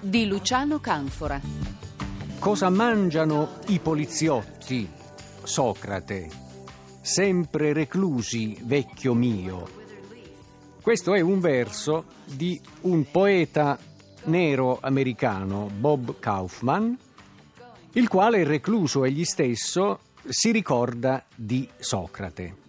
di 0.00 0.26
Luciano 0.26 0.78
Canfora. 0.78 1.40
Cosa 2.38 2.70
mangiano 2.70 3.58
i 3.66 3.78
poliziotti, 3.80 4.88
Socrate? 5.42 6.28
Sempre 7.00 7.72
reclusi, 7.72 8.58
vecchio 8.62 9.14
mio. 9.14 9.68
Questo 10.80 11.14
è 11.14 11.20
un 11.20 11.40
verso 11.40 12.04
di 12.24 12.60
un 12.82 13.10
poeta 13.10 13.78
nero 14.24 14.78
americano, 14.80 15.68
Bob 15.76 16.18
Kaufman, 16.18 16.96
il 17.92 18.08
quale, 18.08 18.44
recluso 18.44 19.04
egli 19.04 19.24
stesso, 19.24 20.00
si 20.28 20.50
ricorda 20.50 21.24
di 21.34 21.68
Socrate 21.78 22.66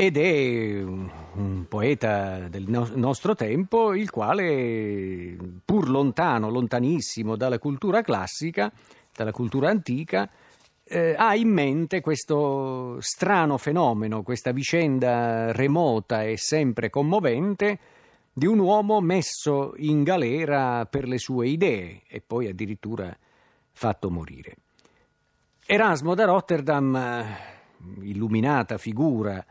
ed 0.00 0.16
è 0.16 0.80
un, 0.80 1.66
poeta 1.68 2.46
del 2.46 2.66
no- 2.68 2.88
nostro 2.94 3.34
tempo, 3.34 3.96
il 3.96 4.10
quale, 4.10 5.36
pur 5.64 5.88
lontano, 5.88 6.50
lontanissimo 6.50 7.34
dalla 7.34 7.58
cultura 7.58 8.02
classica, 8.02 8.72
dalla 9.12 9.32
cultura 9.32 9.70
antica, 9.70 10.30
eh, 10.84 11.16
ha 11.18 11.34
in 11.34 11.48
mente 11.48 12.00
questo 12.00 12.98
strano 13.00 13.58
fenomeno, 13.58 14.22
questa 14.22 14.52
vicenda 14.52 15.50
remota 15.50 16.22
e 16.22 16.36
sempre 16.36 16.90
commovente 16.90 17.78
di 18.32 18.46
un 18.46 18.60
uomo 18.60 19.00
messo 19.00 19.72
in 19.78 20.04
galera 20.04 20.86
per 20.86 21.08
le 21.08 21.18
sue 21.18 21.48
idee 21.48 22.02
e 22.06 22.22
poi 22.24 22.46
addirittura 22.46 23.12
fatto 23.72 24.10
morire. 24.12 24.58
Erasmo 25.66 26.14
da 26.14 26.24
Rotterdam, 26.24 26.94
eh, 26.94 27.26
illuminata 28.02 28.78
figura, 28.78 29.44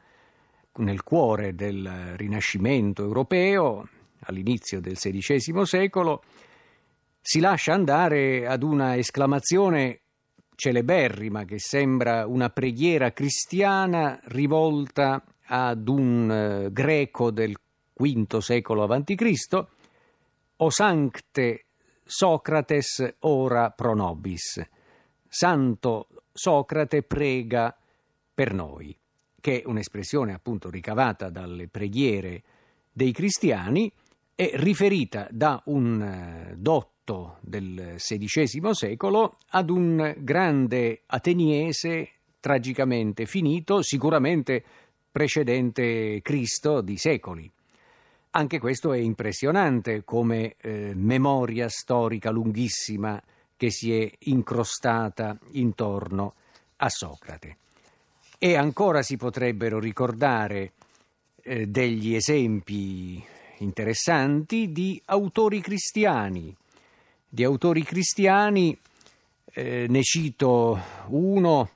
nel 0.77 1.03
cuore 1.03 1.55
del 1.55 2.15
Rinascimento 2.15 3.03
europeo, 3.03 3.87
all'inizio 4.21 4.79
del 4.79 4.97
XVI 4.97 5.65
secolo, 5.65 6.23
si 7.21 7.39
lascia 7.39 7.73
andare 7.73 8.47
ad 8.47 8.63
una 8.63 8.95
esclamazione 8.95 10.01
celeberrima 10.55 11.45
che 11.45 11.59
sembra 11.59 12.25
una 12.25 12.49
preghiera 12.49 13.11
cristiana 13.11 14.19
rivolta 14.25 15.23
ad 15.45 15.87
un 15.87 16.31
eh, 16.31 16.71
greco 16.71 17.31
del 17.31 17.55
V 17.93 18.37
secolo 18.39 18.83
a.C., 18.83 19.65
O 20.59 20.71
sancte 20.71 21.65
Socrates 22.03 23.15
ora 23.19 23.69
pro 23.69 23.93
nobis. 23.93 24.67
Santo 25.27 26.07
Socrate 26.31 27.03
prega 27.03 27.77
per 28.33 28.53
noi 28.53 28.97
che 29.39 29.61
è 29.61 29.67
un'espressione 29.67 30.33
appunto 30.33 30.69
ricavata 30.69 31.29
dalle 31.29 31.67
preghiere 31.67 32.43
dei 32.91 33.11
cristiani, 33.11 33.91
è 34.35 34.51
riferita 34.55 35.27
da 35.31 35.61
un 35.65 36.01
eh, 36.01 36.55
dotto 36.57 37.37
del 37.41 37.95
XVI 37.97 38.69
secolo 38.73 39.37
ad 39.49 39.69
un 39.69 40.13
grande 40.19 41.03
ateniese 41.05 42.09
tragicamente 42.39 43.25
finito, 43.25 43.81
sicuramente 43.81 44.63
precedente 45.11 46.21
Cristo 46.21 46.81
di 46.81 46.97
secoli. 46.97 47.49
Anche 48.31 48.59
questo 48.59 48.93
è 48.93 48.97
impressionante 48.99 50.03
come 50.03 50.55
eh, 50.61 50.91
memoria 50.93 51.69
storica 51.69 52.29
lunghissima 52.29 53.19
che 53.55 53.71
si 53.71 53.99
è 53.99 54.11
incrostata 54.19 55.37
intorno 55.53 56.35
a 56.77 56.89
Socrate. 56.89 57.57
E 58.39 58.55
ancora 58.55 59.01
si 59.01 59.17
potrebbero 59.17 59.79
ricordare 59.79 60.73
eh, 61.41 61.65
degli 61.65 62.13
esempi 62.13 63.23
interessanti 63.59 64.71
di 64.71 65.01
autori 65.05 65.59
cristiani. 65.59 66.55
Di 67.27 67.43
autori 67.43 67.81
cristiani 67.83 68.77
eh, 69.53 69.87
ne 69.89 70.03
cito 70.03 70.79
uno 71.07 71.71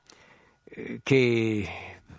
eh, 0.66 1.00
che 1.02 1.68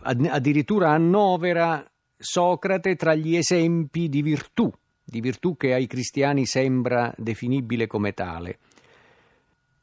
addirittura 0.03 0.91
annovera 0.91 1.89
Socrate 2.19 2.97
tra 2.97 3.15
gli 3.15 3.37
esempi 3.37 4.09
di 4.09 4.23
virtù, 4.23 4.73
di 5.05 5.21
virtù 5.21 5.57
che 5.57 5.73
ai 5.73 5.87
cristiani 5.87 6.47
sembra 6.47 7.15
definibile 7.17 7.87
come 7.87 8.13
tale. 8.13 8.59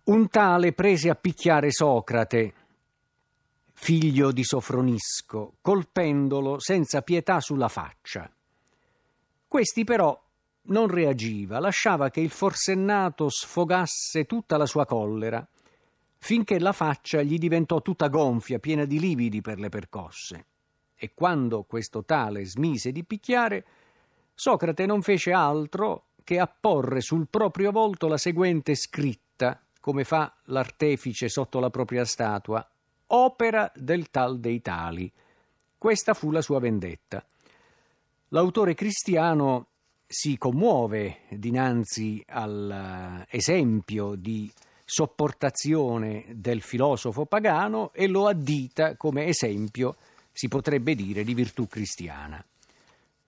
Un 0.05 0.27
tale 0.29 0.73
prese 0.73 1.09
a 1.09 1.15
picchiare 1.15 1.71
Socrate 1.71 2.53
figlio 3.81 4.33
di 4.33 4.43
Sofronisco, 4.43 5.53
colpendolo 5.61 6.59
senza 6.59 7.01
pietà 7.01 7.39
sulla 7.39 7.69
faccia. 7.69 8.29
Questi 9.47 9.85
però 9.85 10.21
non 10.63 10.87
reagiva, 10.87 11.59
lasciava 11.59 12.09
che 12.09 12.19
il 12.19 12.29
forsennato 12.29 13.29
sfogasse 13.29 14.25
tutta 14.25 14.57
la 14.57 14.65
sua 14.65 14.85
collera, 14.85 15.47
finché 16.17 16.59
la 16.59 16.73
faccia 16.73 17.21
gli 17.21 17.37
diventò 17.37 17.81
tutta 17.81 18.09
gonfia, 18.09 18.59
piena 18.59 18.83
di 18.83 18.99
lividi 18.99 19.39
per 19.39 19.59
le 19.59 19.69
percosse. 19.69 20.45
E 20.93 21.13
quando 21.15 21.63
questo 21.63 22.03
tale 22.03 22.45
smise 22.45 22.91
di 22.91 23.05
picchiare, 23.05 23.65
Socrate 24.35 24.85
non 24.85 25.01
fece 25.01 25.31
altro 25.31 26.07
che 26.25 26.37
apporre 26.37 26.99
sul 26.99 27.27
proprio 27.29 27.71
volto 27.71 28.07
la 28.07 28.17
seguente 28.17 28.75
scritta, 28.75 29.59
come 29.79 30.03
fa 30.03 30.35
l'artefice 30.47 31.29
sotto 31.29 31.61
la 31.61 31.69
propria 31.69 32.03
statua, 32.03 32.69
opera 33.09 33.71
del 33.75 34.09
tal 34.09 34.39
dei 34.39 34.61
tali. 34.61 35.11
Questa 35.77 36.13
fu 36.13 36.31
la 36.31 36.41
sua 36.41 36.59
vendetta. 36.59 37.25
L'autore 38.29 38.73
cristiano 38.73 39.67
si 40.05 40.37
commuove 40.37 41.19
dinanzi 41.29 42.23
all'esempio 42.27 44.15
di 44.15 44.51
sopportazione 44.83 46.25
del 46.33 46.61
filosofo 46.61 47.25
pagano 47.25 47.91
e 47.93 48.07
lo 48.07 48.27
addita 48.27 48.95
come 48.95 49.25
esempio, 49.25 49.97
si 50.31 50.47
potrebbe 50.47 50.95
dire, 50.95 51.23
di 51.23 51.35
virtù 51.35 51.67
cristiana. 51.67 52.43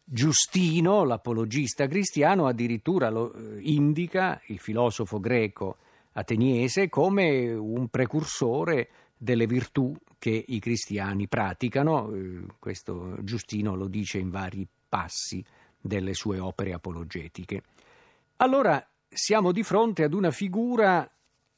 Giustino, 0.03 1.03
l'apologista 1.03 1.87
cristiano, 1.87 2.47
addirittura 2.47 3.09
lo 3.09 3.31
eh, 3.31 3.59
indica 3.61 4.41
il 4.47 4.59
filosofo 4.59 5.19
greco 5.19 5.77
ateniese 6.13 6.89
come 6.89 7.53
un 7.53 7.87
precursore 7.87 8.89
delle 9.23 9.45
virtù 9.45 9.95
che 10.17 10.45
i 10.47 10.59
cristiani 10.59 11.27
praticano, 11.27 12.11
eh, 12.11 12.41
questo 12.57 13.17
Giustino 13.21 13.75
lo 13.75 13.87
dice 13.87 14.17
in 14.17 14.31
vari 14.31 14.67
passi 14.89 15.45
delle 15.79 16.15
sue 16.15 16.39
opere 16.39 16.73
apologetiche. 16.73 17.61
Allora 18.37 18.83
siamo 19.07 19.51
di 19.51 19.61
fronte 19.61 20.03
ad 20.03 20.15
una 20.15 20.31
figura 20.31 21.07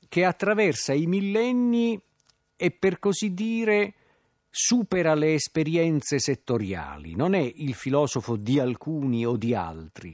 che 0.09 0.25
attraversa 0.25 0.91
i 0.91 1.05
millenni 1.05 1.97
e 2.57 2.71
per 2.71 2.99
così 2.99 3.33
dire 3.33 3.93
supera 4.49 5.15
le 5.15 5.33
esperienze 5.33 6.19
settoriali, 6.19 7.15
non 7.15 7.33
è 7.33 7.39
il 7.55 7.73
filosofo 7.73 8.35
di 8.35 8.59
alcuni 8.59 9.25
o 9.25 9.37
di 9.37 9.55
altri, 9.55 10.13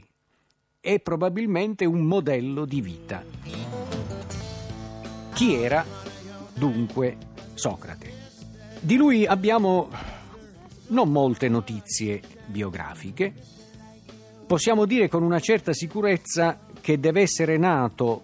è 0.78 1.00
probabilmente 1.00 1.84
un 1.84 2.02
modello 2.02 2.64
di 2.64 2.80
vita. 2.80 3.24
Chi 5.34 5.54
era 5.54 5.84
dunque 6.54 7.28
Socrate. 7.60 8.10
Di 8.80 8.96
lui 8.96 9.26
abbiamo 9.26 9.90
non 10.86 11.12
molte 11.12 11.50
notizie 11.50 12.22
biografiche. 12.46 13.34
Possiamo 14.46 14.86
dire 14.86 15.10
con 15.10 15.22
una 15.22 15.40
certa 15.40 15.74
sicurezza 15.74 16.58
che 16.80 16.98
deve 16.98 17.20
essere 17.20 17.58
nato 17.58 18.22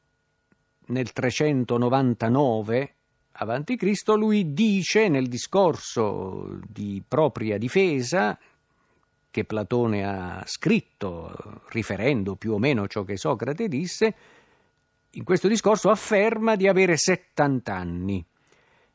nel 0.88 1.14
399 1.14 2.96
avanti 3.34 3.76
Cristo, 3.76 4.16
lui 4.16 4.54
dice 4.54 5.10
nel 5.10 5.28
discorso 5.28 6.60
di 6.68 7.04
propria 7.08 7.58
difesa 7.58 8.38
che 9.32 9.46
Platone 9.46 10.06
ha 10.06 10.44
scritto, 10.46 11.64
riferendo 11.70 12.36
più 12.36 12.54
o 12.54 12.60
meno 12.60 12.88
ciò 12.88 13.04
che 13.04 13.18
Socrate 13.18 13.68
disse, 13.68 14.16
in 15.12 15.24
questo 15.24 15.48
discorso 15.48 15.90
afferma 15.90 16.56
di 16.56 16.68
avere 16.68 16.98
70 16.98 17.76
anni 17.76 18.24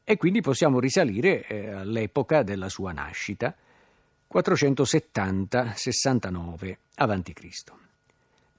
e 0.05 0.17
quindi 0.17 0.41
possiamo 0.41 0.79
risalire 0.81 1.47
eh, 1.47 1.71
all'epoca 1.71 2.43
della 2.43 2.69
sua 2.69 2.93
nascita, 2.93 3.55
470-69 4.33 6.77
a.C. 6.95 7.88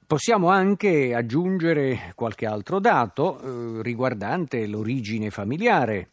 Possiamo 0.09 0.49
anche 0.49 1.13
aggiungere 1.13 2.13
qualche 2.15 2.47
altro 2.47 2.79
dato 2.79 3.39
eh, 3.77 3.83
riguardante 3.83 4.65
l'origine 4.65 5.29
familiare, 5.29 6.09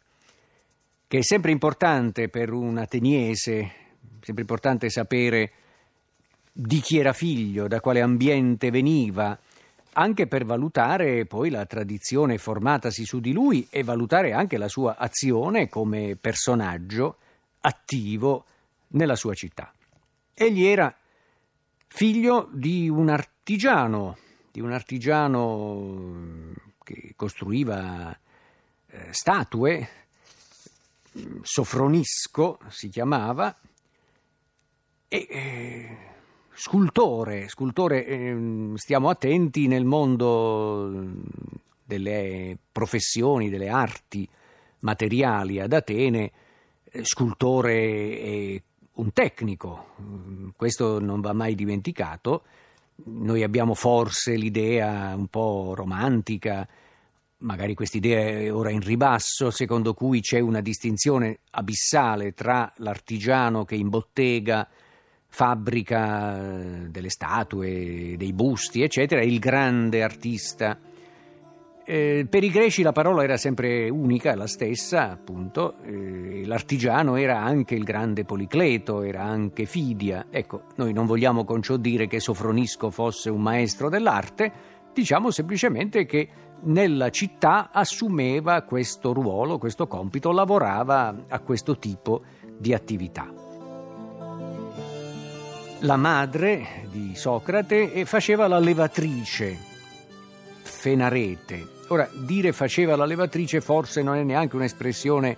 che 1.08 1.20
è 1.20 1.22
sempre 1.22 1.50
importante 1.50 2.28
per 2.28 2.52
un 2.52 2.76
ateniese, 2.76 3.72
sempre 4.20 4.43
importante 4.43 4.90
sapere 4.90 5.50
di 6.52 6.81
chi 6.81 6.98
era 6.98 7.14
figlio, 7.14 7.69
da 7.69 7.81
quale 7.81 8.02
ambiente 8.02 8.70
veniva, 8.70 9.38
anche 9.94 10.26
per 10.26 10.44
valutare 10.44 11.25
poi 11.25 11.49
la 11.49 11.64
tradizione 11.64 12.37
formatasi 12.37 13.06
su 13.06 13.19
di 13.19 13.32
lui 13.32 13.66
e 13.70 13.82
valutare 13.82 14.34
anche 14.34 14.58
la 14.58 14.69
sua 14.69 14.99
azione 14.99 15.70
come 15.70 16.19
personaggio 16.20 17.16
attivo 17.60 18.44
nella 18.88 19.16
sua 19.16 19.32
città. 19.32 19.72
Egli 20.34 20.66
era 20.66 20.94
figlio 21.87 22.50
di 22.52 22.90
un 22.90 23.08
artigiano, 23.46 24.16
di 24.50 24.60
un 24.60 24.72
artigiano 24.72 26.52
che 26.82 27.12
costruiva 27.14 28.10
eh, 28.88 29.12
statue, 29.12 29.88
Sofronisco 31.43 32.58
si 32.66 32.88
chiamava, 32.88 33.56
e 35.06 35.26
eh, 35.31 35.96
scultore, 36.54 37.46
scultore 37.46 38.04
eh, 38.04 38.72
stiamo 38.75 39.10
attenti 39.10 39.69
nel 39.69 39.84
mondo 39.84 41.12
delle 41.84 42.58
professioni, 42.72 43.49
delle 43.49 43.69
arti 43.69 44.28
materiali 44.81 45.60
ad 45.60 45.72
Atene, 45.72 46.32
eh, 46.82 47.04
scultore 47.04 47.75
e 47.75 48.62
un 48.94 49.12
tecnico, 49.12 49.94
questo 50.56 50.99
non 50.99 51.20
va 51.20 51.32
mai 51.32 51.54
dimenticato. 51.54 52.42
Noi 53.04 53.43
abbiamo 53.43 53.75
forse 53.75 54.34
l'idea 54.34 55.14
un 55.14 55.26
po' 55.28 55.75
romantica, 55.75 56.66
magari 57.38 57.75
quest'idea 57.75 58.40
è 58.40 58.52
ora 58.52 58.70
in 58.70 58.81
ribasso, 58.81 59.50
secondo 59.50 59.94
cui 59.94 60.20
c'è 60.20 60.40
una 60.40 60.60
distinzione 60.60 61.40
abissale 61.50 62.32
tra 62.32 62.72
l'artigiano 62.76 63.64
che 63.64 63.75
in 63.75 63.88
bottega 63.88 64.66
fabbrica 65.28 66.38
eh, 66.38 66.88
delle 66.88 67.10
statue, 67.10 68.14
dei 68.16 68.32
busti, 68.32 68.82
eccetera, 68.82 69.20
e 69.20 69.26
il 69.26 69.38
grande 69.38 70.02
artista. 70.02 70.78
Eh, 71.88 72.27
per 72.29 72.43
i 72.43 72.50
greci 72.50 72.83
la 72.83 72.91
parola 72.91 73.23
era 73.23 73.37
sempre 73.37 73.88
unica, 73.88 74.35
la 74.35 74.49
stessa, 74.49 75.09
appunto. 75.09 75.77
Eh, 75.85 76.43
l'artigiano 76.44 77.15
era 77.15 77.41
anche 77.41 77.77
il 77.77 77.85
grande 77.85 78.25
Policleto, 78.25 79.03
era 79.03 79.23
anche 79.23 79.67
Fidia. 79.67 80.27
Ecco, 80.29 80.65
noi 80.75 80.93
non 80.93 81.06
vogliamo 81.06 81.44
con 81.44 81.62
ciò 81.62 81.77
dire 81.77 82.09
che 82.09 82.19
Sofronisco 82.19 82.91
fosse 82.91 83.31
un 83.31 83.41
maestro 83.41 83.88
dell'arte, 83.88 84.53
diciamo 84.93 85.31
semplicemente 85.31 86.06
che 86.06 86.29
nella 86.62 87.11
città 87.11 87.71
assumeva 87.71 88.62
questo 88.62 89.12
ruolo, 89.12 89.59
questo 89.59 89.87
compito, 89.87 90.33
lavorava 90.33 91.15
a 91.29 91.38
questo 91.38 91.79
tipo 91.79 92.23
di 92.59 92.75
attività. 92.75 93.33
La 95.81 95.97
madre 95.97 96.88
di 96.91 97.15
Socrate 97.15 98.05
faceva 98.06 98.49
la 98.49 98.59
levatrice, 98.59 99.56
Fenarete. 100.62 101.75
Ora, 101.88 102.09
dire 102.12 102.53
faceva 102.53 102.97
la 102.97 103.05
levatrice 103.05 103.61
forse 103.61 104.03
non 104.03 104.17
è 104.17 104.23
neanche 104.25 104.56
un'espressione 104.56 105.37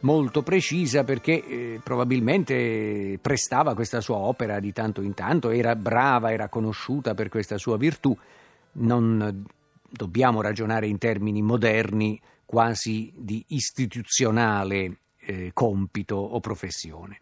molto 0.00 0.42
precisa 0.42 1.04
perché 1.04 1.44
eh, 1.44 1.80
probabilmente 1.82 3.18
prestava 3.20 3.74
questa 3.74 4.00
sua 4.00 4.16
opera 4.16 4.58
di 4.58 4.72
tanto 4.72 5.02
in 5.02 5.14
tanto, 5.14 5.50
era 5.50 5.76
brava, 5.76 6.32
era 6.32 6.48
conosciuta 6.48 7.14
per 7.14 7.28
questa 7.28 7.58
sua 7.58 7.76
virtù. 7.76 8.16
Non 8.72 9.44
dobbiamo 9.88 10.40
ragionare 10.40 10.88
in 10.88 10.98
termini 10.98 11.42
moderni 11.42 12.20
quasi 12.44 13.12
di 13.16 13.44
istituzionale 13.48 14.96
eh, 15.20 15.50
compito 15.54 16.16
o 16.16 16.40
professione. 16.40 17.20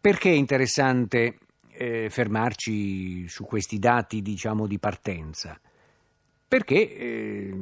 Perché 0.00 0.30
è 0.30 0.34
interessante 0.34 1.38
eh, 1.72 2.08
fermarci 2.08 3.26
su 3.26 3.44
questi 3.44 3.80
dati, 3.80 4.22
diciamo, 4.22 4.68
di 4.68 4.78
partenza? 4.78 5.58
Perché 6.48 6.96
eh, 6.96 7.54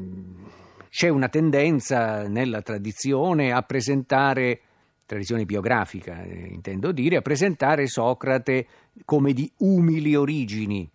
c'è 0.89 1.09
una 1.09 1.29
tendenza 1.29 2.29
nella 2.29 2.63
tradizione 2.63 3.53
a 3.53 3.63
presentare, 3.63 4.61
tradizione 5.05 5.45
biografica 5.45 6.23
eh, 6.23 6.47
intendo 6.53 6.93
dire, 6.93 7.17
a 7.17 7.23
presentare 7.23 7.89
Socrate 7.89 8.67
come 9.05 9.33
di 9.33 9.51
umili 9.59 10.15
origini. 10.15 10.89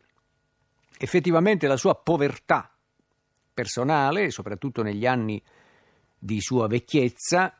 Effettivamente 0.97 1.67
la 1.67 1.77
sua 1.77 1.95
povertà 1.95 2.71
personale, 3.53 4.29
soprattutto 4.31 4.81
negli 4.81 5.05
anni 5.05 5.41
di 6.17 6.39
sua 6.39 6.67
vecchiezza, 6.67 7.53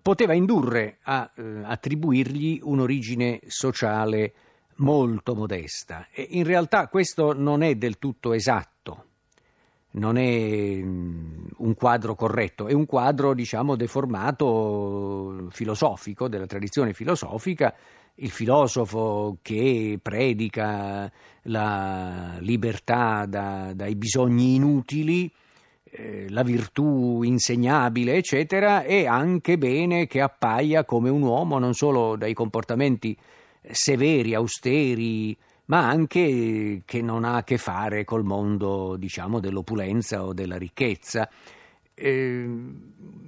poteva 0.00 0.34
indurre 0.34 0.98
a 1.02 1.30
eh, 1.34 1.62
attribuirgli 1.64 2.60
un'origine 2.62 3.40
sociale 3.46 4.34
molto 4.76 5.34
modesta 5.34 6.08
e 6.10 6.26
in 6.30 6.44
realtà 6.44 6.88
questo 6.88 7.32
non 7.32 7.62
è 7.62 7.74
del 7.76 7.98
tutto 7.98 8.32
esatto, 8.34 8.73
non 9.94 10.16
è 10.16 10.80
mm, 10.82 11.46
un 11.58 11.74
quadro 11.74 12.14
corretto, 12.14 12.66
è 12.66 12.72
un 12.72 12.86
quadro 12.86 13.34
diciamo 13.34 13.76
deformato 13.76 15.48
filosofico, 15.50 16.28
della 16.28 16.46
tradizione 16.46 16.92
filosofica, 16.92 17.74
il 18.16 18.30
filosofo 18.30 19.38
che 19.42 19.98
predica 20.00 21.10
la 21.42 22.36
libertà 22.38 23.26
da, 23.26 23.72
dai 23.74 23.96
bisogni 23.96 24.54
inutili 24.54 25.30
eh, 25.96 26.26
la 26.30 26.42
virtù 26.42 27.22
insegnabile, 27.22 28.14
eccetera, 28.14 28.82
è 28.82 29.06
anche 29.06 29.56
bene 29.56 30.08
che 30.08 30.20
appaia 30.20 30.84
come 30.84 31.08
un 31.08 31.22
uomo 31.22 31.58
non 31.58 31.72
solo 31.72 32.16
dai 32.16 32.34
comportamenti 32.34 33.16
severi, 33.70 34.34
austeri, 34.34 35.36
ma 35.66 35.88
anche 35.88 36.82
che 36.84 37.02
non 37.02 37.24
ha 37.24 37.36
a 37.36 37.44
che 37.44 37.56
fare 37.56 38.04
col 38.04 38.24
mondo, 38.24 38.96
diciamo, 38.96 39.40
dell'opulenza 39.40 40.24
o 40.24 40.32
della 40.32 40.56
ricchezza. 40.56 41.28
Eh, 41.94 42.48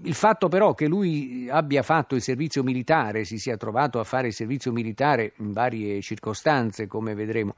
il 0.03 0.15
fatto 0.15 0.49
però 0.49 0.75
che 0.75 0.87
lui 0.87 1.49
abbia 1.49 1.83
fatto 1.83 2.15
il 2.15 2.23
servizio 2.23 2.63
militare, 2.63 3.25
si 3.25 3.39
sia 3.39 3.57
trovato 3.57 4.01
a 4.01 4.05
fare 4.05 4.29
il 4.29 4.35
servizio 4.35 4.73
militare 4.73 5.33
in 5.39 5.53
varie 5.53 6.01
circostanze, 6.03 6.87
come 6.87 7.15
vedremo, 7.15 7.55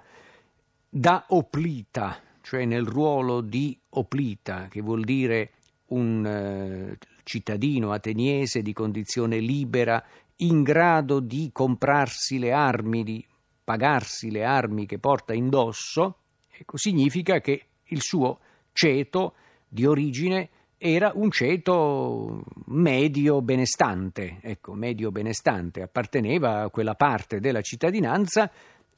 da 0.88 1.24
oplita, 1.28 2.20
cioè 2.42 2.64
nel 2.64 2.86
ruolo 2.86 3.40
di 3.40 3.76
oplita, 3.90 4.68
che 4.68 4.80
vuol 4.80 5.02
dire 5.02 5.50
un 5.88 6.24
eh, 6.24 6.98
cittadino 7.24 7.92
ateniese 7.92 8.62
di 8.62 8.72
condizione 8.72 9.38
libera, 9.38 10.02
in 10.40 10.62
grado 10.62 11.18
di 11.18 11.50
comprarsi 11.52 12.38
le 12.38 12.52
armi, 12.52 13.02
di 13.02 13.26
pagarsi 13.68 14.30
le 14.30 14.44
armi 14.44 14.86
che 14.86 14.98
porta 14.98 15.34
indosso, 15.34 16.20
ecco, 16.50 16.78
significa 16.78 17.38
che 17.42 17.66
il 17.88 18.00
suo 18.00 18.38
ceto 18.72 19.34
di 19.68 19.84
origine 19.84 20.48
era 20.78 21.12
un 21.14 21.30
ceto 21.30 22.44
medio 22.68 23.42
benestante, 23.42 24.38
ecco, 24.40 24.72
medio 24.72 25.10
benestante, 25.10 25.82
apparteneva 25.82 26.62
a 26.62 26.70
quella 26.70 26.94
parte 26.94 27.40
della 27.40 27.60
cittadinanza 27.60 28.50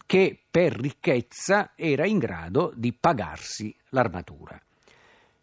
che 0.07 0.39
per 0.49 0.79
ricchezza 0.79 1.73
era 1.75 2.07
in 2.07 2.19
grado 2.19 2.73
di 2.77 2.93
pagarsi 2.93 3.75
l'armatura. 3.89 4.57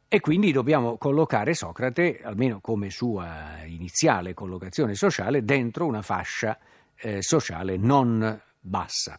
E 0.08 0.22
quindi 0.22 0.54
dobbiamo 0.54 0.96
collocare 0.96 1.54
Socrate, 1.54 2.22
almeno 2.24 2.62
come 2.62 2.90
sua 2.90 3.58
iniziale 3.66 4.34
collocazione 4.34 4.96
sociale, 4.96 5.44
dentro 5.44 5.86
una 5.86 6.02
fascia 6.02 6.58
eh, 6.96 7.22
sociale 7.22 7.76
non 7.76 8.42
bassa. 8.68 9.18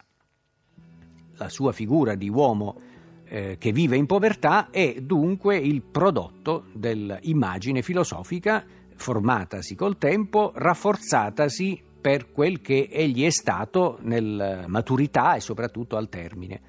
La 1.36 1.48
sua 1.48 1.72
figura 1.72 2.14
di 2.14 2.28
uomo 2.28 2.80
eh, 3.24 3.56
che 3.58 3.72
vive 3.72 3.96
in 3.96 4.06
povertà 4.06 4.70
è 4.70 5.00
dunque 5.00 5.56
il 5.56 5.82
prodotto 5.82 6.66
dell'immagine 6.72 7.82
filosofica 7.82 8.64
formatasi 8.94 9.74
col 9.74 9.96
tempo, 9.96 10.52
rafforzatasi 10.54 11.82
per 12.00 12.30
quel 12.32 12.60
che 12.60 12.88
egli 12.90 13.24
è 13.24 13.30
stato 13.30 13.98
nella 14.02 14.66
maturità 14.66 15.34
e 15.34 15.40
soprattutto 15.40 15.96
al 15.96 16.08
termine 16.08 16.60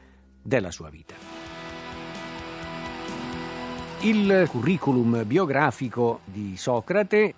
della 0.41 0.71
sua 0.71 0.89
vita. 0.89 1.15
Il 4.01 4.47
curriculum 4.49 5.25
biografico 5.25 6.21
di 6.23 6.55
Socrate, 6.55 7.17
eh, 7.17 7.35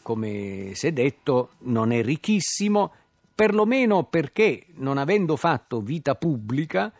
come 0.00 0.70
si 0.74 0.86
è 0.86 0.92
detto, 0.92 1.50
non 1.60 1.90
è 1.90 2.02
ricchissimo, 2.02 2.92
perlomeno 3.38 4.02
perché, 4.02 4.66
non 4.78 4.98
avendo 4.98 5.36
fatto 5.36 5.80
vita 5.80 6.16
pubblica, 6.16 6.92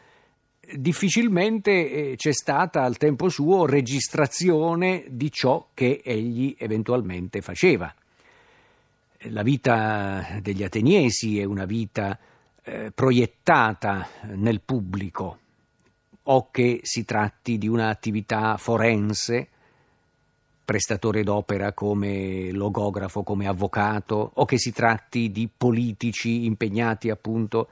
difficilmente 0.73 2.13
eh, 2.13 2.15
c'è 2.15 2.33
stata 2.33 2.85
al 2.85 2.97
tempo 2.97 3.29
suo 3.29 3.67
registrazione 3.67 5.03
di 5.09 5.33
ciò 5.33 5.71
che 5.75 6.01
egli 6.05 6.55
eventualmente 6.57 7.41
faceva. 7.41 7.93
La 9.23 9.43
vita 9.43 10.39
degli 10.41 10.63
ateniesi 10.63 11.41
è 11.41 11.45
una 11.45 11.65
vita 11.65 12.17
eh, 12.63 12.93
proiettata 12.93 14.07
nel 14.35 14.61
pubblico, 14.61 15.39
o 16.23 16.51
che 16.53 16.79
si 16.85 17.05
tratti 17.05 17.59
di 17.59 17.67
un'attività 17.67 18.57
forense, 18.59 19.49
prestatore 20.69 21.23
d'opera 21.23 21.73
come 21.73 22.51
logografo, 22.51 23.23
come 23.23 23.49
avvocato, 23.49 24.33
o 24.35 24.45
che 24.45 24.59
si 24.59 24.71
tratti 24.71 25.31
di 25.31 25.49
politici 25.49 26.45
impegnati 26.45 27.09
appunto 27.09 27.69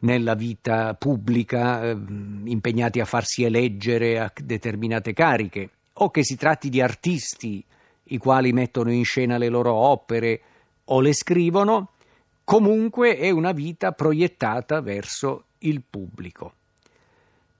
nella 0.00 0.34
vita 0.34 0.94
pubblica, 0.94 1.84
eh, 1.84 1.92
impegnati 1.92 2.98
a 2.98 3.04
farsi 3.04 3.44
eleggere 3.44 4.18
a 4.18 4.32
determinate 4.34 5.12
cariche, 5.12 5.70
o 5.92 6.10
che 6.10 6.24
si 6.24 6.34
tratti 6.34 6.68
di 6.68 6.80
artisti 6.80 7.64
i 8.06 8.18
quali 8.18 8.52
mettono 8.52 8.90
in 8.90 9.04
scena 9.04 9.38
le 9.38 9.48
loro 9.48 9.72
opere 9.74 10.40
o 10.86 11.00
le 11.00 11.14
scrivono, 11.14 11.90
comunque 12.42 13.18
è 13.18 13.30
una 13.30 13.52
vita 13.52 13.92
proiettata 13.92 14.80
verso 14.80 15.44
il 15.58 15.80
pubblico. 15.88 16.54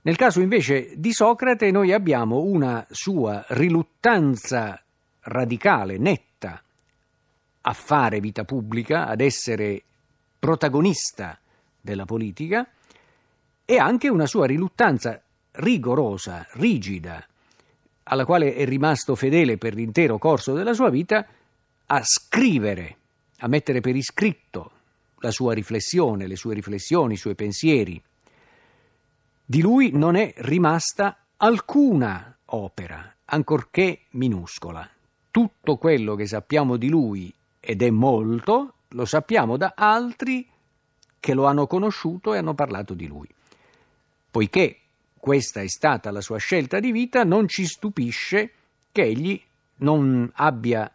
Nel 0.05 0.17
caso 0.17 0.41
invece 0.41 0.95
di 0.97 1.13
Socrate 1.13 1.71
noi 1.71 1.93
abbiamo 1.93 2.41
una 2.41 2.85
sua 2.91 3.45
riluttanza 3.51 4.83
radicale, 5.21 5.97
netta, 5.97 6.61
a 7.61 7.73
fare 7.73 8.19
vita 8.19 8.45
pubblica, 8.45 9.07
ad 9.07 9.21
essere 9.21 9.81
protagonista 10.41 11.39
della 11.81 12.05
politica 12.05 12.69
e 13.65 13.79
anche 13.79 14.09
una 14.09 14.27
sua 14.27 14.47
riluttanza 14.47 15.23
rigorosa, 15.53 16.49
rigida, 16.55 17.25
alla 18.05 18.25
quale 18.25 18.57
è 18.57 18.65
rimasto 18.65 19.15
fedele 19.15 19.57
per 19.57 19.75
l'intero 19.75 20.19
corso 20.19 20.53
della 20.53 20.75
sua 20.75 20.91
vita, 20.91 21.25
a 21.87 22.03
scrivere, 22.03 22.97
a 23.39 23.47
mettere 23.47 23.81
per 23.81 23.95
iscritto 23.95 24.71
la 25.19 25.31
sua 25.31 25.55
riflessione, 25.55 26.27
le 26.27 26.35
sue 26.35 26.55
riflessioni, 26.55 27.15
i 27.15 27.19
suoi 27.19 27.37
pensieri. 27.37 28.03
Di 29.45 29.61
lui 29.61 29.91
non 29.93 30.15
è 30.15 30.33
rimasta 30.39 31.25
alcuna 31.37 32.37
opera, 32.47 33.15
ancorché 33.27 34.03
minuscola. 34.11 34.89
Tutto 35.31 35.77
quello 35.77 36.15
che 36.15 36.27
sappiamo 36.27 36.77
di 36.77 36.89
lui, 36.89 37.33
ed 37.59 37.83
è 37.83 37.91
molto, 37.91 38.75
lo 38.89 39.05
sappiamo 39.05 39.57
da 39.57 39.73
altri 39.77 40.47
che 41.19 41.35
lo 41.35 41.47
hanno 41.47 41.67
conosciuto 41.67 42.35
e 42.35 42.39
hanno 42.39 42.55
parlato 42.55 42.95
di 42.95 43.07
lui. 43.07 43.29
Poiché 44.31 44.79
questa 45.19 45.61
è 45.61 45.69
stata 45.69 46.11
la 46.11 46.21
sua 46.21 46.39
scelta 46.39 46.81
di 46.81 46.91
vita, 46.91 47.23
non 47.25 47.47
ci 47.49 47.65
stupisce 47.65 48.53
che 48.91 49.03
egli 49.03 49.41
non 49.77 50.31
abbia, 50.35 50.91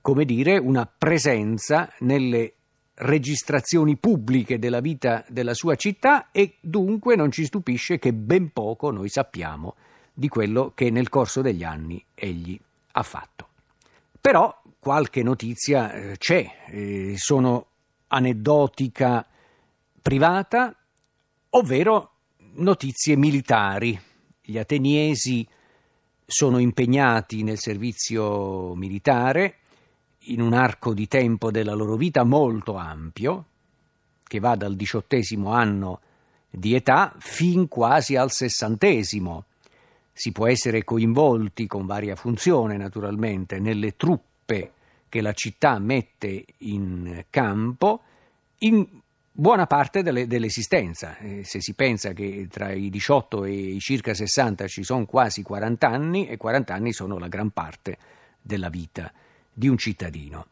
come 0.00 0.24
dire, 0.24 0.58
una 0.58 0.86
presenza 0.86 1.92
nelle 2.00 2.54
registrazioni 3.02 3.96
pubbliche 3.96 4.58
della 4.58 4.80
vita 4.80 5.24
della 5.28 5.54
sua 5.54 5.74
città 5.76 6.30
e 6.30 6.56
dunque 6.60 7.16
non 7.16 7.30
ci 7.30 7.44
stupisce 7.44 7.98
che 7.98 8.12
ben 8.12 8.52
poco 8.52 8.90
noi 8.90 9.08
sappiamo 9.08 9.76
di 10.12 10.28
quello 10.28 10.72
che 10.74 10.90
nel 10.90 11.08
corso 11.08 11.40
degli 11.40 11.64
anni 11.64 12.04
egli 12.14 12.58
ha 12.92 13.02
fatto. 13.02 13.48
Però 14.20 14.62
qualche 14.78 15.22
notizia 15.22 15.92
eh, 15.92 16.16
c'è, 16.18 16.46
eh, 16.66 17.14
sono 17.16 17.66
aneddotica 18.08 19.26
privata, 20.02 20.76
ovvero 21.50 22.10
notizie 22.54 23.16
militari. 23.16 23.98
Gli 24.42 24.58
ateniesi 24.58 25.46
sono 26.26 26.58
impegnati 26.58 27.42
nel 27.42 27.58
servizio 27.58 28.74
militare 28.74 29.59
in 30.24 30.40
un 30.40 30.52
arco 30.52 30.92
di 30.92 31.08
tempo 31.08 31.50
della 31.50 31.74
loro 31.74 31.96
vita 31.96 32.24
molto 32.24 32.74
ampio, 32.74 33.46
che 34.24 34.38
va 34.38 34.54
dal 34.54 34.76
diciottesimo 34.76 35.50
anno 35.50 36.00
di 36.50 36.74
età 36.74 37.14
fin 37.18 37.68
quasi 37.68 38.16
al 38.16 38.30
sessantesimo. 38.30 39.44
Si 40.12 40.32
può 40.32 40.46
essere 40.46 40.84
coinvolti 40.84 41.66
con 41.66 41.86
varia 41.86 42.16
funzione, 42.16 42.76
naturalmente, 42.76 43.58
nelle 43.58 43.96
truppe 43.96 44.72
che 45.08 45.20
la 45.22 45.32
città 45.32 45.78
mette 45.78 46.44
in 46.58 47.24
campo 47.30 48.02
in 48.58 48.86
buona 49.32 49.66
parte 49.66 50.02
delle, 50.02 50.26
dell'esistenza. 50.26 51.16
Eh, 51.16 51.42
se 51.44 51.60
si 51.60 51.72
pensa 51.72 52.12
che 52.12 52.46
tra 52.50 52.72
i 52.72 52.90
18 52.90 53.44
e 53.44 53.52
i 53.52 53.80
circa 53.80 54.12
60 54.12 54.66
ci 54.66 54.84
sono 54.84 55.06
quasi 55.06 55.42
40 55.42 55.88
anni, 55.88 56.28
e 56.28 56.36
40 56.36 56.74
anni 56.74 56.92
sono 56.92 57.18
la 57.18 57.28
gran 57.28 57.50
parte 57.50 57.96
della 58.42 58.68
vita 58.68 59.10
di 59.60 59.68
un 59.68 59.76
cittadino. 59.76 60.46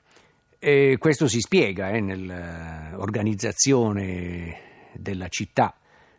E 0.59 0.97
questo 0.99 1.27
si 1.27 1.41
spiega 1.41 1.89
eh, 1.89 2.01
nell'organizzazione 2.01 4.91
della 4.93 5.29
città, 5.29 5.75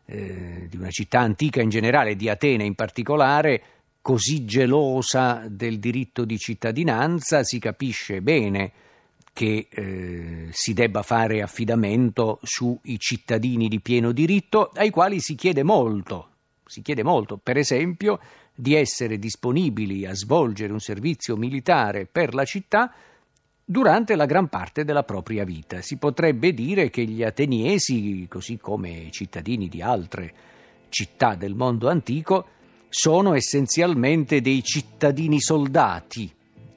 eh, 0.05 0.65
di 0.67 0.75
una 0.75 0.89
città 0.89 1.19
antica 1.19 1.61
in 1.61 1.69
generale, 1.69 2.15
di 2.15 2.29
Atene 2.29 2.63
in 2.65 2.73
particolare, 2.73 3.61
così 4.01 4.43
gelosa 4.43 5.45
del 5.47 5.77
diritto 5.77 6.25
di 6.25 6.37
cittadinanza, 6.37 7.43
si 7.43 7.59
capisce 7.59 8.21
bene 8.21 8.71
che 9.33 9.67
eh, 9.69 10.47
si 10.49 10.73
debba 10.73 11.03
fare 11.03 11.43
affidamento 11.43 12.39
sui 12.41 12.97
cittadini 12.97 13.67
di 13.67 13.79
pieno 13.81 14.11
diritto, 14.11 14.71
ai 14.73 14.89
quali 14.89 15.19
si 15.19 15.35
chiede 15.35 15.61
molto. 15.61 16.29
Si 16.69 16.83
chiede 16.83 17.01
molto, 17.01 17.37
per 17.41 17.57
esempio, 17.57 18.19
di 18.53 18.75
essere 18.75 19.17
disponibili 19.17 20.05
a 20.05 20.13
svolgere 20.13 20.71
un 20.71 20.79
servizio 20.79 21.35
militare 21.35 22.05
per 22.05 22.35
la 22.35 22.45
città 22.45 22.93
durante 23.65 24.15
la 24.15 24.27
gran 24.27 24.49
parte 24.49 24.83
della 24.83 25.01
propria 25.01 25.43
vita. 25.45 25.81
Si 25.81 25.97
potrebbe 25.97 26.53
dire 26.53 26.91
che 26.91 27.05
gli 27.05 27.23
ateniesi, 27.23 28.27
così 28.29 28.57
come 28.57 28.91
i 28.91 29.11
cittadini 29.11 29.67
di 29.67 29.81
altre 29.81 30.33
città 30.89 31.33
del 31.33 31.55
mondo 31.55 31.89
antico, 31.89 32.45
sono 32.87 33.33
essenzialmente 33.33 34.39
dei 34.39 34.63
cittadini 34.63 35.41
soldati, 35.41 36.31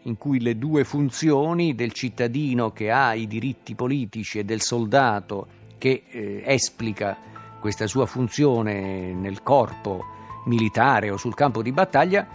in 0.04 0.16
cui 0.16 0.40
le 0.40 0.56
due 0.56 0.84
funzioni 0.84 1.74
del 1.74 1.92
cittadino 1.92 2.72
che 2.72 2.90
ha 2.90 3.12
i 3.12 3.26
diritti 3.26 3.74
politici 3.74 4.38
e 4.38 4.44
del 4.44 4.62
soldato 4.62 5.60
che 5.76 6.04
eh, 6.08 6.42
esplica 6.46 7.30
questa 7.62 7.86
sua 7.86 8.06
funzione 8.06 9.14
nel 9.14 9.44
corpo 9.44 10.04
militare 10.46 11.10
o 11.10 11.16
sul 11.16 11.34
campo 11.34 11.62
di 11.62 11.70
battaglia 11.70 12.26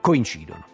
coincidono. 0.00 0.64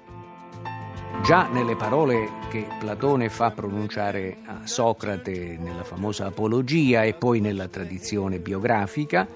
Già 1.22 1.46
nelle 1.48 1.76
parole 1.76 2.30
che 2.48 2.66
Platone 2.78 3.28
fa 3.28 3.50
pronunciare 3.50 4.38
a 4.46 4.60
Socrate 4.66 5.58
nella 5.60 5.84
famosa 5.84 6.24
Apologia 6.24 7.02
e 7.02 7.12
poi 7.12 7.40
nella 7.40 7.68
tradizione 7.68 8.38
biografica, 8.38 9.28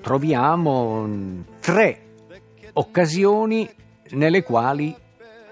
troviamo 0.00 1.44
tre 1.60 2.00
occasioni 2.72 3.70
nelle 4.10 4.42
quali 4.42 4.92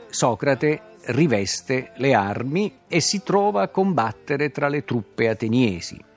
Socrate 0.08 0.82
riveste 1.06 1.92
le 1.98 2.14
armi 2.14 2.80
e 2.88 2.98
si 2.98 3.22
trova 3.22 3.62
a 3.62 3.68
combattere 3.68 4.50
tra 4.50 4.66
le 4.66 4.84
truppe 4.84 5.28
ateniesi. 5.28 6.12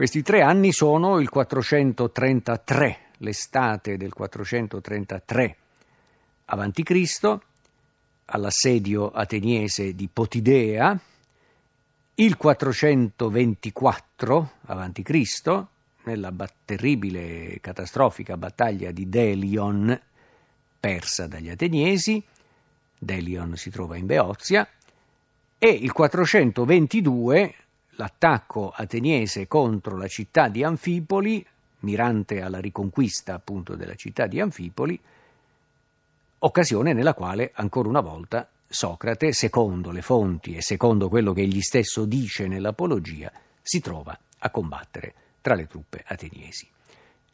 Questi 0.00 0.22
tre 0.22 0.40
anni 0.40 0.72
sono 0.72 1.20
il 1.20 1.28
433 1.28 2.98
l'estate 3.18 3.98
del 3.98 4.14
433 4.14 5.56
a.C., 6.46 7.38
all'assedio 8.24 9.10
ateniese 9.10 9.94
di 9.94 10.08
Potidea, 10.10 10.98
il 12.14 12.36
424 12.38 14.50
a.C., 14.64 15.64
nella 16.04 16.34
terribile 16.64 17.50
e 17.50 17.60
catastrofica 17.60 18.38
battaglia 18.38 18.92
di 18.92 19.06
Delion, 19.06 20.00
persa 20.80 21.26
dagli 21.26 21.50
ateniesi, 21.50 22.24
Delion 22.98 23.54
si 23.54 23.68
trova 23.68 23.98
in 23.98 24.06
Beozia, 24.06 24.66
e 25.58 25.68
il 25.68 25.92
422 25.92 27.54
l'attacco 28.00 28.72
ateniese 28.74 29.46
contro 29.46 29.98
la 29.98 30.06
città 30.06 30.48
di 30.48 30.64
Anfipoli, 30.64 31.44
mirante 31.80 32.40
alla 32.40 32.58
riconquista 32.58 33.34
appunto 33.34 33.76
della 33.76 33.94
città 33.94 34.26
di 34.26 34.40
Anfipoli, 34.40 34.98
occasione 36.38 36.94
nella 36.94 37.12
quale 37.12 37.50
ancora 37.54 37.90
una 37.90 38.00
volta 38.00 38.48
Socrate, 38.66 39.32
secondo 39.32 39.90
le 39.90 40.00
fonti 40.00 40.54
e 40.54 40.62
secondo 40.62 41.10
quello 41.10 41.34
che 41.34 41.42
egli 41.42 41.60
stesso 41.60 42.06
dice 42.06 42.46
nell'Apologia, 42.46 43.30
si 43.60 43.80
trova 43.80 44.18
a 44.38 44.48
combattere 44.48 45.12
tra 45.42 45.54
le 45.54 45.66
truppe 45.66 46.02
ateniesi. 46.06 46.66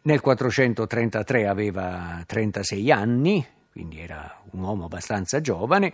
Nel 0.03 0.21
433 0.21 1.47
aveva 1.47 2.25
36 2.27 2.91
anni, 2.91 3.47
quindi 3.71 4.01
era 4.01 4.43
un 4.51 4.63
uomo 4.63 4.87
abbastanza 4.87 5.41
giovane, 5.41 5.93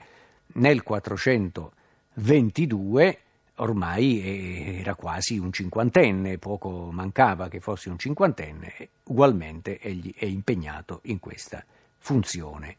nel 0.55 0.83
422 0.83 3.19
ormai 3.63 4.79
era 4.81 4.95
quasi 4.95 5.39
un 5.39 5.51
cinquantenne, 5.53 6.37
poco 6.39 6.91
mancava 6.91 7.49
che 7.49 7.61
fosse 7.61 7.89
un 7.89 7.99
cinquantenne, 7.99 8.89
ugualmente 9.05 9.79
egli 9.79 10.13
è 10.15 10.27
impegnato 10.27 11.01
in 11.05 11.19
questa 11.21 11.65
funzione 11.99 12.77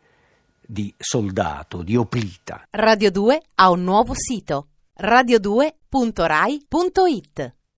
di 0.60 0.94
soldato, 0.98 1.82
di 1.84 1.96
oplita. 1.96 2.68
Radio 2.70 3.10
2 3.12 3.42
ha 3.56 3.72
un 3.72 3.84
nuovo 3.84 4.13
sito 4.16 4.68
radio2.rai.it 5.00 7.54